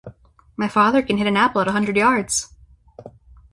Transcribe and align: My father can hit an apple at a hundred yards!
My 0.57 0.67
father 0.67 1.03
can 1.03 1.19
hit 1.19 1.27
an 1.27 1.37
apple 1.37 1.61
at 1.61 1.67
a 1.67 1.73
hundred 1.73 1.95
yards! 1.95 2.51